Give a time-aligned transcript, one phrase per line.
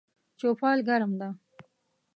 [0.39, 1.29] چوپال ګرم ده